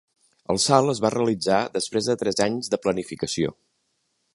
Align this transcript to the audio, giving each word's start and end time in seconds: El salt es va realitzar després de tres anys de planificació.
El 0.53 0.59
salt 0.63 0.93
es 0.93 1.01
va 1.05 1.11
realitzar 1.15 1.59
després 1.75 2.11
de 2.13 2.19
tres 2.25 2.43
anys 2.49 2.75
de 2.75 2.81
planificació. 2.87 3.57